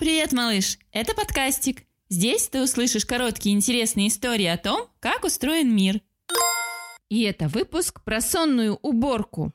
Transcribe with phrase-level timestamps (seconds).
[0.00, 0.78] Привет, малыш!
[0.90, 1.84] Это подкастик.
[2.08, 6.00] Здесь ты услышишь короткие интересные истории о том, как устроен мир.
[7.08, 9.52] И это выпуск про сонную уборку.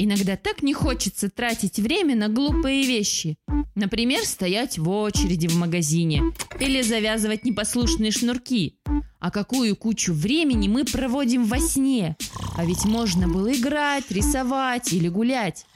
[0.00, 3.36] Иногда так не хочется тратить время на глупые вещи.
[3.74, 6.22] Например, стоять в очереди в магазине
[6.60, 8.78] или завязывать непослушные шнурки.
[9.18, 12.16] А какую кучу времени мы проводим во сне?
[12.56, 15.66] А ведь можно было играть, рисовать или гулять.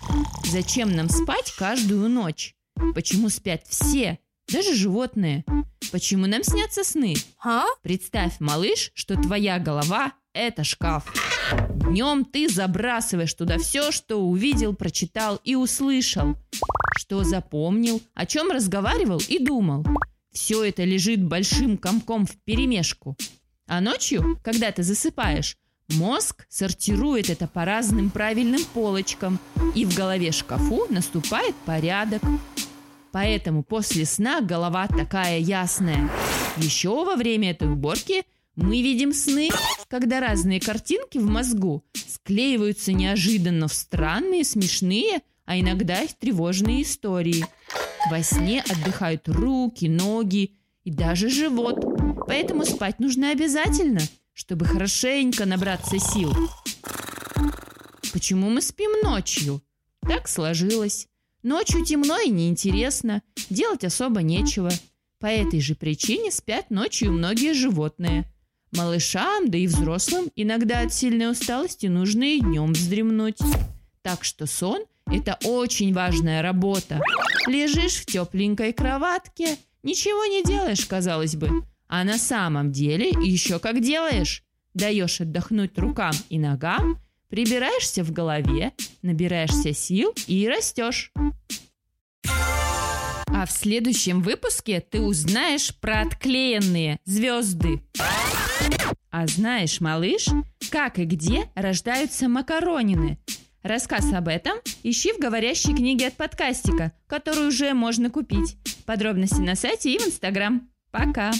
[0.44, 2.54] Зачем нам спать каждую ночь?
[2.94, 5.44] Почему спят все, даже животные?
[5.90, 7.16] Почему нам снятся сны?
[7.42, 7.64] А?
[7.82, 11.12] Представь, малыш, что твоя голова– это шкаф.
[11.74, 16.36] Днем ты забрасываешь туда все, что увидел, прочитал и услышал.
[16.96, 19.84] Что запомнил, о чем разговаривал и думал.
[20.32, 23.16] Все это лежит большим комком в перемешку.
[23.66, 25.56] А ночью, когда ты засыпаешь,
[25.88, 29.38] мозг сортирует это по разным правильным полочкам,
[29.74, 32.22] и в голове шкафу наступает порядок.
[33.12, 36.10] Поэтому после сна голова такая ясная.
[36.56, 38.24] Еще во время этой уборки
[38.56, 39.48] мы видим сны,
[39.88, 46.82] когда разные картинки в мозгу склеиваются неожиданно в странные, смешные, а иногда и в тревожные
[46.82, 47.46] истории.
[48.10, 51.82] Во сне отдыхают руки, ноги и даже живот.
[52.26, 54.00] Поэтому спать нужно обязательно,
[54.34, 56.32] чтобы хорошенько набраться сил.
[58.12, 59.62] Почему мы спим ночью?
[60.02, 61.08] Так сложилось.
[61.42, 64.70] Ночью темно и неинтересно, делать особо нечего.
[65.18, 68.31] По этой же причине спят ночью многие животные.
[68.72, 73.38] Малышам, да и взрослым иногда от сильной усталости нужно и днем вздремнуть.
[74.02, 77.00] Так что сон– это очень важная работа.
[77.46, 81.64] Лежишь в тепленькой кроватке, ничего не делаешь, казалось бы.
[81.86, 84.42] А на самом деле еще как делаешь.
[84.72, 91.12] Даешь отдохнуть рукам и ногам, прибираешься в голове, набираешься сил и растешь.
[92.24, 97.82] А в следующем выпуске ты узнаешь про отклеенные звезды.
[99.10, 100.26] А знаешь, малыш,
[100.70, 103.18] как и где рождаются макаронины?
[103.62, 108.56] Рассказ об этом ищи в говорящей книге от подкастика, которую уже можно купить.
[108.86, 110.68] Подробности на сайте и в Инстаграм.
[110.90, 111.32] Пока!